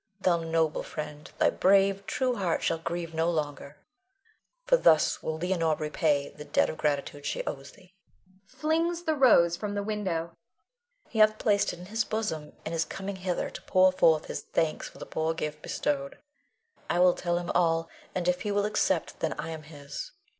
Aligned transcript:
Thou 0.19 0.39
noble 0.39 0.81
friend, 0.81 1.29
thy 1.37 1.51
brave, 1.51 2.07
true 2.07 2.35
heart 2.37 2.63
shall 2.63 2.79
grieve 2.79 3.13
no 3.13 3.29
longer, 3.29 3.77
for 4.65 4.75
thus 4.75 5.21
will 5.21 5.37
Leonore 5.37 5.75
repay 5.75 6.29
the 6.29 6.43
debt 6.43 6.71
of 6.71 6.77
gratitude 6.79 7.23
she 7.23 7.45
owes 7.45 7.73
thee 7.73 7.93
[flings 8.47 9.03
the 9.03 9.13
rose 9.13 9.55
from 9.55 9.75
the 9.75 9.83
window]. 9.83 10.31
He 11.09 11.19
hath 11.19 11.37
placed 11.37 11.71
it 11.71 11.77
in 11.77 11.85
his 11.85 12.03
bosom, 12.03 12.53
and 12.65 12.73
is 12.73 12.83
coming 12.83 13.17
hither 13.17 13.51
to 13.51 13.61
pour 13.61 13.91
forth 13.91 14.25
his 14.25 14.41
thanks 14.41 14.89
for 14.89 14.97
the 14.97 15.05
poor 15.05 15.35
gift 15.35 15.61
bestowed. 15.61 16.17
I 16.89 16.97
will 16.97 17.13
tell 17.13 17.37
him 17.37 17.51
all, 17.53 17.87
and 18.15 18.27
if 18.27 18.41
he 18.41 18.51
will 18.51 18.65
accept, 18.65 19.19
then 19.19 19.33
I 19.33 19.49
am 19.51 19.61
his. 19.61 20.13